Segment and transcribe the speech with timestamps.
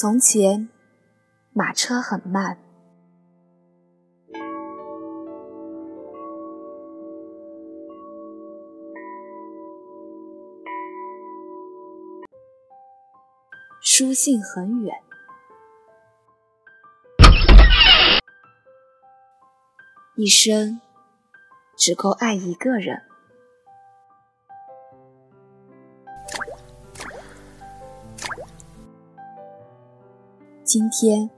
[0.00, 0.70] 从前，
[1.52, 2.56] 马车很慢。
[13.82, 15.02] 书信很远，
[20.16, 20.80] 一生
[21.76, 23.09] 只够爱一个人。
[30.72, 31.28] 今天，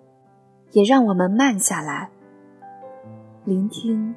[0.73, 2.11] 也让我们慢下来，
[3.47, 4.15] 聆听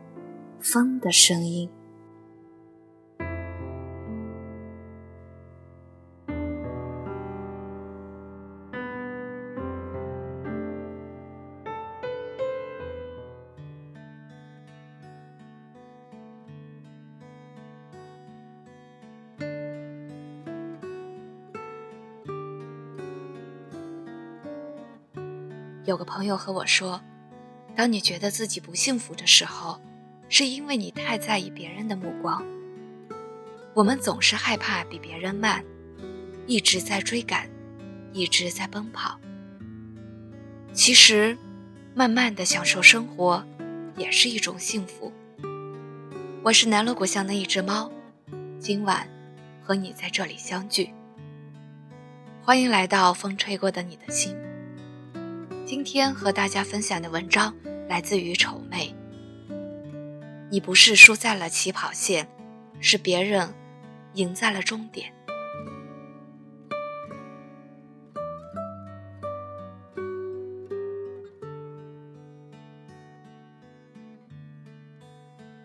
[0.60, 1.70] 风的声音。
[25.86, 27.00] 有个朋友和我说，
[27.76, 29.80] 当你觉得自己不幸福的时候，
[30.27, 32.44] 是因为你太在意别人的目光。
[33.76, 35.64] 我们总是害怕比别人慢，
[36.48, 37.48] 一直在追赶，
[38.14, 39.20] 一直在奔跑。
[40.74, 41.38] 其实，
[41.94, 43.46] 慢慢的享受生活，
[43.96, 45.14] 也是一种幸福。
[46.42, 47.92] 我是南锣鼓巷的一只猫，
[48.60, 49.08] 今晚
[49.62, 50.90] 和你在这里相聚。
[52.42, 54.36] 欢迎来到风吹过的你的心。
[55.66, 57.52] 今天和大家分享的文章
[57.90, 58.94] 来自于丑妹。
[60.52, 62.27] 你不是输在了起跑线，
[62.80, 63.52] 是别人
[64.13, 65.12] 赢在了终点。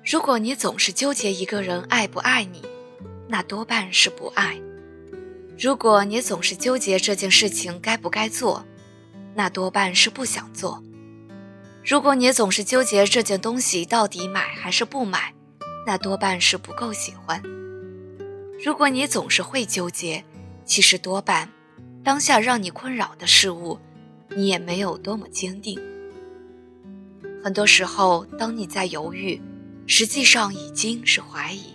[0.03, 2.63] 如果你总是纠结一个人爱不爱你，
[3.29, 4.57] 那多半是不爱；
[5.59, 8.65] 如果你总是纠结这件事情该不该做，
[9.35, 10.83] 那多半是不想做。
[11.85, 15.35] 如果你总是纠结这件东西到底买还是不买，
[15.87, 17.43] 那多半是不够喜欢。
[18.63, 20.23] 如果你总是会纠结，
[20.65, 21.49] 其实多半
[22.05, 23.79] 当下让你困扰的事物，
[24.29, 25.81] 你也没有多么坚定。
[27.43, 29.41] 很多时候，当你在犹豫，
[29.87, 31.75] 实际上已经是怀疑，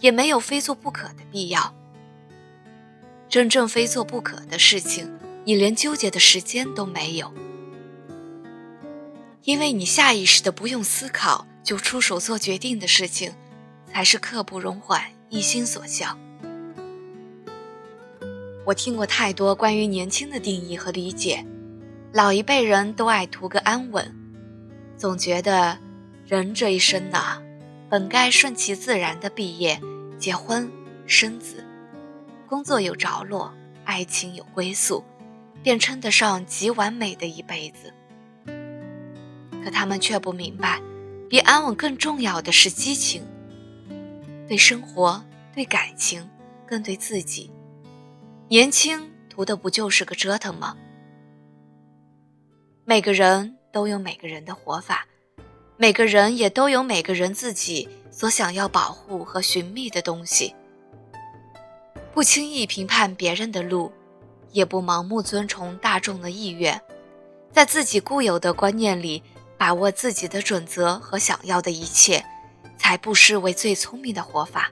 [0.00, 1.72] 也没有非做不可的必要。
[3.28, 5.19] 真正非做不可的事情。
[5.50, 7.34] 你连纠结的时间都没有，
[9.42, 13.32] 因为你下意识的不用思考就出手做决定的事情，
[13.92, 16.16] 才是刻不容缓、一心所向。
[18.64, 21.44] 我听过太多关于年轻的定义和理解，
[22.12, 24.14] 老一辈人都爱图个安稳，
[24.96, 25.76] 总觉得
[26.28, 27.42] 人这一生呐，
[27.88, 29.80] 本该顺其自然的毕业、
[30.16, 30.70] 结婚、
[31.06, 31.66] 生子，
[32.46, 33.52] 工作有着落，
[33.84, 35.02] 爱情有归宿。
[35.62, 37.92] 便称得上极完美的一辈子。
[39.62, 40.80] 可他们却不明白，
[41.28, 43.22] 比安稳更重要的是激情。
[44.48, 45.22] 对生活，
[45.54, 46.28] 对感情，
[46.66, 47.50] 更对自己。
[48.48, 50.76] 年轻图的不就是个折腾吗？
[52.84, 55.06] 每个人都有每个人的活法，
[55.76, 60.54] 每个人也都有每个人自己所想要保护和寻觅的东西。
[62.12, 63.92] 不轻易评判别人的路。
[64.52, 66.80] 也不盲目遵从大众的意愿，
[67.52, 69.22] 在自己固有的观念里
[69.56, 72.24] 把握自己的准则和想要的一切，
[72.78, 74.70] 才不失为最聪明的活法。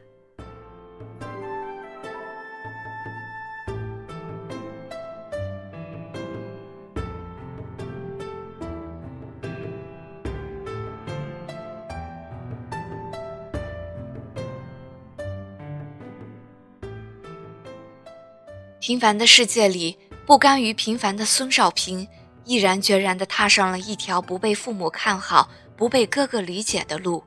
[18.88, 22.08] 平凡的世界里，不甘于平凡的孙少平，
[22.46, 27.22] 毅然决然地踏上了一条不被父母看好、不被哥哥理解的路。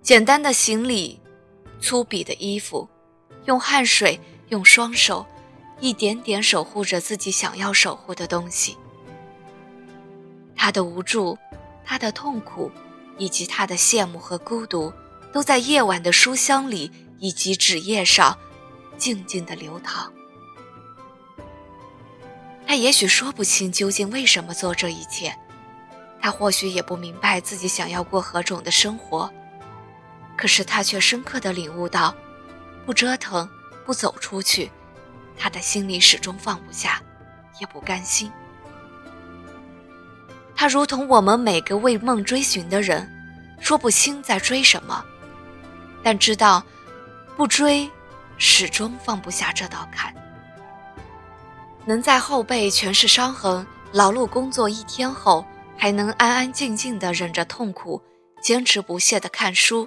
[0.00, 1.20] 简单的行李，
[1.78, 2.88] 粗鄙的衣服，
[3.44, 5.26] 用汗水，用双手，
[5.78, 8.78] 一点点守护着自己想要守护的东西。
[10.56, 11.36] 他的无助，
[11.84, 12.72] 他的痛苦，
[13.18, 14.90] 以及他的羡慕和孤独，
[15.34, 18.38] 都在夜晚的书香里以及纸页上，
[18.96, 20.10] 静静地流淌。
[22.66, 25.32] 他也许说不清究竟为什么做这一切，
[26.20, 29.30] 他或许也不明白自己想要过何种的生活，
[30.36, 32.14] 可是他却深刻的领悟到，
[32.84, 33.48] 不折腾，
[33.84, 34.70] 不走出去，
[35.38, 37.00] 他的心里始终放不下，
[37.60, 38.30] 也不甘心。
[40.56, 43.08] 他如同我们每个为梦追寻的人，
[43.60, 45.04] 说不清在追什么，
[46.02, 46.64] 但知道，
[47.36, 47.88] 不追，
[48.38, 50.12] 始终放不下这道坎。
[51.86, 55.46] 能在后背全是伤痕、劳碌工作一天后，
[55.78, 58.02] 还能安安静静的忍着痛苦，
[58.42, 59.86] 坚持不懈的看书，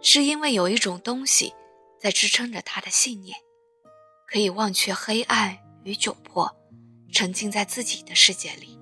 [0.00, 1.52] 是因为有一种东西
[2.00, 3.36] 在支撑着他的信念，
[4.26, 6.50] 可以忘却黑暗与窘迫，
[7.12, 8.79] 沉浸在自己的世界里。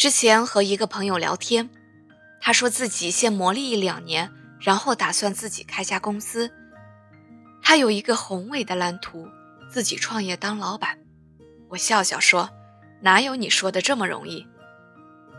[0.00, 1.68] 之前和一个朋友聊天，
[2.40, 6.50] 他说自己先磨砺一两年，然后打算自己开家公司。
[7.60, 9.28] 他有一个宏伟的蓝图，
[9.70, 10.98] 自己创业当老板。
[11.68, 12.48] 我笑笑说
[13.02, 14.46] ：“哪有你说的这么容易？”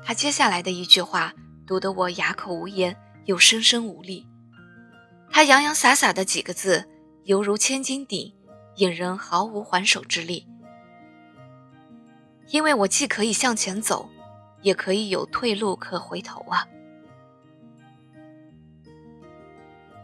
[0.05, 1.33] 他接下来的一句话
[1.65, 4.27] 读得我哑口无言，又深深无力。
[5.31, 6.87] 他洋洋洒洒的几个字，
[7.23, 8.31] 犹如千斤顶，
[8.75, 10.45] 引人毫无还手之力。
[12.49, 14.07] 因为我既可以向前走。
[14.61, 16.67] 也可以有退路可回头啊！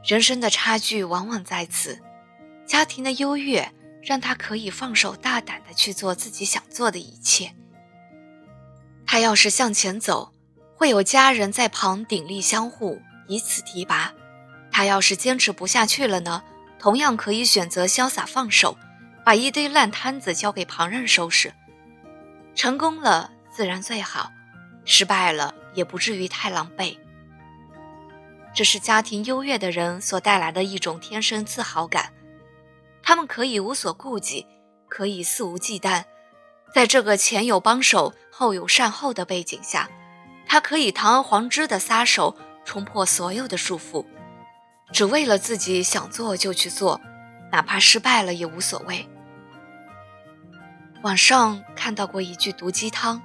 [0.05, 2.01] 人生的差距往往在此，
[2.65, 7.53] 家庭的优越让他可以放手大胆的去做自己想做的一切。
[9.05, 10.31] 他要是向前走，
[10.75, 14.13] 会有家人在旁鼎力相护，以此提拔；
[14.71, 16.43] 他要是坚持不下去了呢，
[16.79, 18.77] 同样可以选择潇洒放手，
[19.25, 21.53] 把一堆烂摊子交给旁人收拾。
[22.55, 24.31] 成功了自然最好。
[24.87, 26.97] 失败了也不至于太狼狈，
[28.55, 32.13] 这是家庭优越的人所带来的一种天生自豪感。
[33.03, 34.47] 他们可以无所顾忌，
[34.87, 36.05] 可以肆无忌惮，
[36.73, 39.89] 在这个前有帮手后有善后的背景下，
[40.47, 44.05] 他可以堂而皇之的撒手，冲破所有的束缚，
[44.93, 47.01] 只为了自己想做就去做，
[47.51, 49.05] 哪怕失败了也无所谓。
[51.01, 53.21] 网上看到过一句毒鸡汤。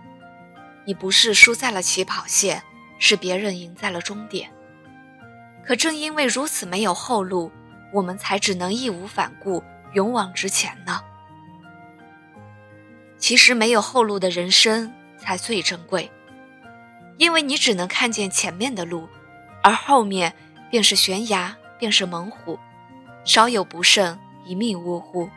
[0.85, 2.63] 你不是输在了起跑线，
[2.99, 4.51] 是别人赢在了终点。
[5.65, 7.53] 可正因为如此没有后路，
[7.93, 9.63] 我们才只能义无反顾，
[9.93, 11.01] 勇往直前呢。
[13.19, 16.11] 其实没有后路的人生才最珍贵，
[17.17, 19.09] 因为你只能看见前面的路，
[19.63, 20.35] 而后面
[20.69, 22.59] 便是悬崖，便是猛虎，
[23.25, 25.31] 稍有不慎，一命呜呼。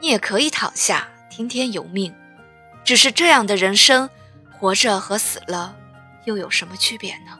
[0.00, 2.12] 你也可以躺下，听天由命。
[2.84, 4.10] 只是这样的人生，
[4.50, 5.76] 活着和死了
[6.24, 7.36] 又有什么区别呢？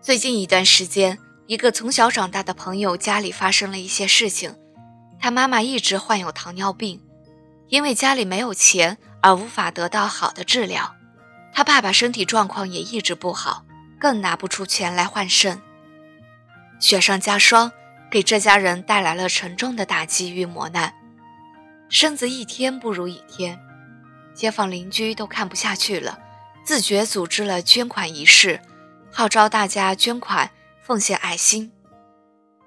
[0.00, 4.54] 最近一段时间，一个从小长大的朋友家里发生了一些事情，
[5.18, 7.00] 他妈妈一直患有糖尿病。
[7.68, 10.94] 因为家里没有钱而无法得到好的治疗，
[11.52, 13.64] 他爸爸身体状况也一直不好，
[13.98, 15.60] 更拿不出钱来换肾。
[16.78, 17.72] 雪上加霜，
[18.10, 20.92] 给这家人带来了沉重的打击与磨难。
[21.88, 23.58] 身子一天不如一天，
[24.34, 26.18] 街坊邻居都看不下去了，
[26.64, 28.60] 自觉组织了捐款仪式，
[29.12, 30.50] 号召大家捐款
[30.82, 31.72] 奉献爱心。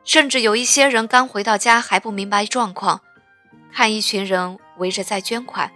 [0.04, 3.02] 甚至有一些人刚回到家还不明白状况。
[3.74, 5.72] 看一群人围着在捐款，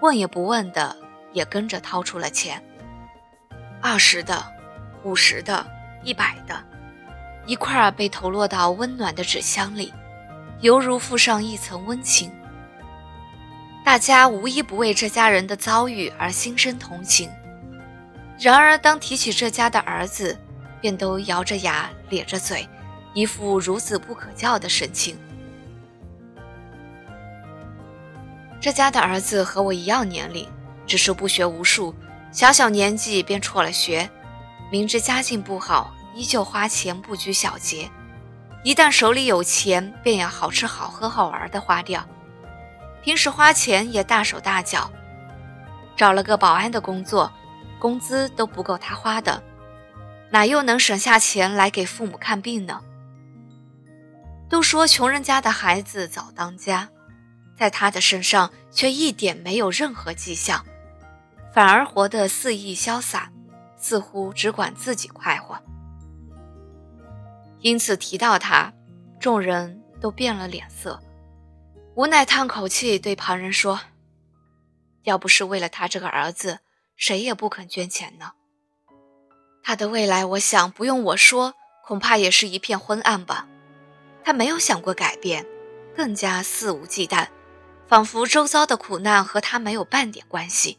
[0.00, 0.96] 问也不问的
[1.32, 2.62] 也跟着掏出了钱，
[3.80, 4.44] 二十的、
[5.02, 5.66] 五十的、
[6.02, 6.62] 一百的，
[7.46, 9.92] 一块儿被投落到温暖的纸箱里，
[10.60, 12.32] 犹如附上一层温情。
[13.84, 17.30] 大家无一不为这家人的遭遇而心生同情。
[18.40, 20.36] 然而，当提起这家的儿子，
[20.80, 22.68] 便都咬着牙咧着嘴，
[23.12, 25.16] 一副孺子不可教的神情。
[28.64, 30.48] 这家的儿子和我一样年龄，
[30.86, 31.94] 只是不学无术，
[32.32, 34.08] 小小年纪便辍了学。
[34.72, 37.90] 明知家境不好，依旧花钱不拘小节。
[38.62, 42.02] 一旦手里有钱，便要好吃好喝好玩的花掉。
[43.02, 44.90] 平时花钱也大手大脚，
[45.94, 47.30] 找了个保安的工作，
[47.78, 49.42] 工资都不够他花的，
[50.30, 52.80] 哪又能省下钱来给父母看病呢？
[54.48, 56.88] 都说穷人家的孩子早当家。
[57.56, 60.64] 在他的身上却一点没有任何迹象，
[61.52, 63.30] 反而活得肆意潇洒，
[63.76, 65.58] 似乎只管自己快活。
[67.60, 68.72] 因此提到他，
[69.18, 71.00] 众人都变了脸色，
[71.94, 73.80] 无奈叹口气，对旁人说
[75.04, 76.58] ：“要不是为了他这个儿子，
[76.96, 78.32] 谁也不肯捐钱呢。
[79.62, 81.54] 他的未来，我想不用我说，
[81.86, 83.46] 恐怕也是一片昏暗吧。
[84.22, 85.46] 他没有想过改变，
[85.96, 87.28] 更加肆无忌惮，
[87.86, 90.78] 仿佛周遭的苦难和他没有半点关系。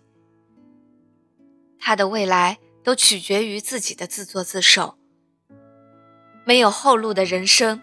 [1.79, 4.97] 他的未来都取决于自己的自作自受。
[6.43, 7.81] 没有后路的人生，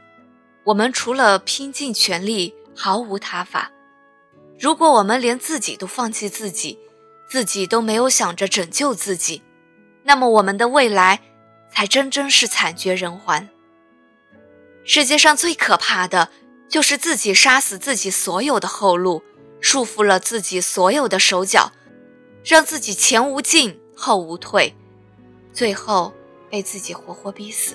[0.65, 3.71] 我们除了拼尽全力，毫无他法。
[4.59, 6.79] 如果我们连自己都放弃自己，
[7.29, 9.43] 自己都没有想着拯救自己，
[10.05, 11.21] 那么我们的未来
[11.71, 13.49] 才真真是惨绝人寰。
[14.85, 16.29] 世界上最可怕的，
[16.73, 19.23] 就是自己杀死自己所有的后路，
[19.61, 21.71] 束缚了自己所有的手脚，
[22.43, 24.75] 让自己前无进后无退，
[25.53, 26.15] 最后
[26.49, 27.75] 被自己活活逼死。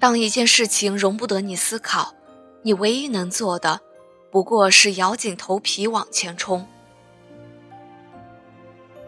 [0.00, 2.14] 当一件事情容不得你思考，
[2.62, 3.78] 你唯一能做的，
[4.30, 6.66] 不过是咬紧头皮往前冲。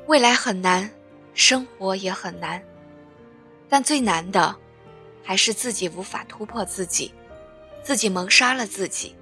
[0.07, 0.91] 未来很难，
[1.33, 2.63] 生活也很难，
[3.71, 4.55] 但最难的，
[5.25, 7.15] 还是自己无法突破自己，
[7.83, 9.17] 自己谋杀了自己。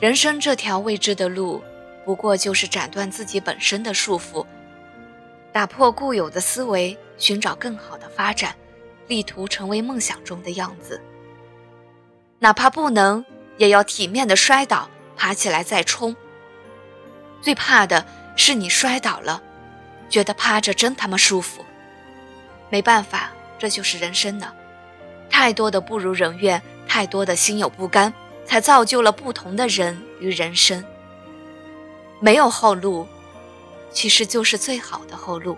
[0.00, 1.62] 人生这条未知的路，
[2.06, 4.46] 不过就是斩断自己本身的束缚，
[5.52, 8.56] 打破固有的思维，寻找更好的发展。
[9.08, 11.00] 力图成为梦想中的样子，
[12.38, 13.24] 哪怕不能，
[13.56, 16.14] 也要体面的摔倒，爬起来再冲。
[17.40, 18.04] 最怕的
[18.36, 19.42] 是你摔倒了，
[20.08, 21.64] 觉得趴着真他妈舒服。
[22.68, 24.52] 没办法，这就是人生呢。
[25.30, 28.12] 太多的不如人愿，太多的心有不甘，
[28.44, 30.84] 才造就了不同的人与人生。
[32.18, 33.06] 没有后路，
[33.90, 35.56] 其实就是最好的后路。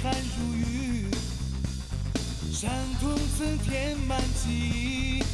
[0.00, 1.10] 汗如雨，
[2.52, 5.24] 伤痛曾填满记忆，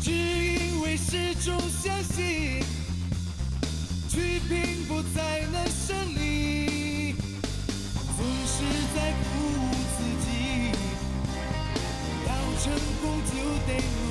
[0.00, 2.64] 只因为始终相信，
[4.08, 7.14] 去拼搏才能胜利。
[8.16, 8.64] 总是
[8.96, 9.24] 在鼓
[9.60, 9.62] 舞
[9.96, 10.28] 自己，
[12.26, 12.28] 要
[12.60, 12.64] 成
[13.00, 13.32] 功就
[13.66, 14.09] 得努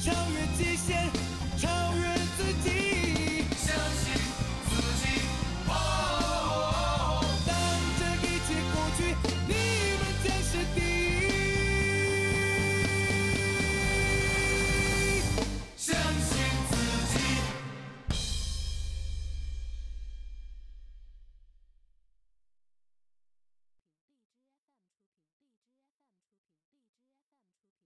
[0.00, 1.17] 超越极限